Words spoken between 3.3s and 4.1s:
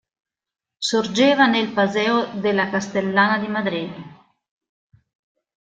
di Madrid.